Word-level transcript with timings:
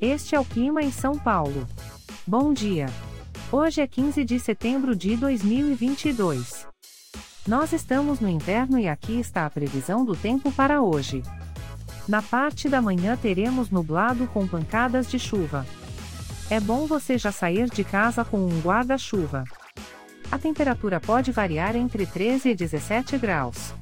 Este 0.00 0.34
é 0.34 0.40
o 0.40 0.44
clima 0.44 0.82
em 0.82 0.92
São 0.92 1.18
Paulo. 1.18 1.66
Bom 2.26 2.52
dia. 2.52 2.86
Hoje 3.50 3.80
é 3.80 3.86
15 3.86 4.24
de 4.24 4.38
setembro 4.38 4.94
de 4.94 5.16
2022. 5.16 6.66
Nós 7.48 7.72
estamos 7.72 8.20
no 8.20 8.28
inverno 8.28 8.78
e 8.78 8.88
aqui 8.88 9.18
está 9.18 9.46
a 9.46 9.50
previsão 9.50 10.04
do 10.04 10.14
tempo 10.14 10.52
para 10.52 10.82
hoje. 10.82 11.22
Na 12.06 12.20
parte 12.20 12.68
da 12.68 12.82
manhã 12.82 13.16
teremos 13.16 13.70
nublado 13.70 14.26
com 14.26 14.46
pancadas 14.46 15.10
de 15.10 15.18
chuva. 15.18 15.66
É 16.50 16.60
bom 16.60 16.86
você 16.86 17.16
já 17.16 17.32
sair 17.32 17.70
de 17.70 17.82
casa 17.82 18.22
com 18.22 18.36
um 18.36 18.60
guarda-chuva. 18.60 19.44
A 20.30 20.38
temperatura 20.38 21.00
pode 21.00 21.32
variar 21.32 21.74
entre 21.74 22.04
13 22.04 22.50
e 22.50 22.54
17 22.54 23.16
graus. 23.16 23.72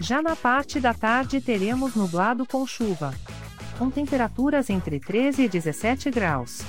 Já 0.00 0.22
na 0.22 0.36
parte 0.36 0.78
da 0.78 0.94
tarde 0.94 1.40
teremos 1.40 1.96
nublado 1.96 2.46
com 2.46 2.64
chuva 2.64 3.12
com 3.82 3.90
temperaturas 3.90 4.70
entre 4.70 5.00
13 5.00 5.42
e 5.42 5.48
17 5.48 6.08
graus. 6.08 6.62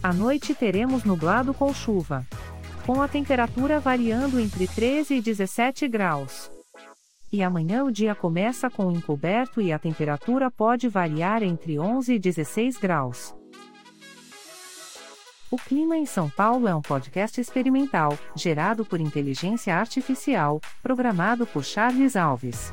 À 0.00 0.12
noite 0.12 0.54
teremos 0.54 1.02
nublado 1.02 1.52
com 1.52 1.74
chuva. 1.74 2.24
Com 2.86 3.02
a 3.02 3.08
temperatura 3.08 3.80
variando 3.80 4.38
entre 4.38 4.68
13 4.68 5.16
e 5.16 5.20
17 5.20 5.88
graus. 5.88 6.48
E 7.32 7.42
amanhã 7.42 7.82
o 7.82 7.90
dia 7.90 8.14
começa 8.14 8.70
com 8.70 8.92
encoberto 8.92 9.60
e 9.60 9.72
a 9.72 9.80
temperatura 9.80 10.48
pode 10.48 10.88
variar 10.88 11.42
entre 11.42 11.76
11 11.76 12.14
e 12.14 12.18
16 12.20 12.76
graus. 12.76 13.34
O 15.50 15.56
Clima 15.56 15.96
em 15.96 16.06
São 16.06 16.30
Paulo 16.30 16.68
é 16.68 16.74
um 16.74 16.82
podcast 16.82 17.40
experimental, 17.40 18.16
gerado 18.36 18.84
por 18.84 19.00
inteligência 19.00 19.74
artificial, 19.74 20.60
programado 20.84 21.48
por 21.48 21.64
Charles 21.64 22.14
Alves. 22.14 22.72